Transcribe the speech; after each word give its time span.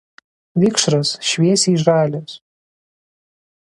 Vikšras 0.63 1.09
šviesiai 1.33 1.81
žalias. 1.85 2.39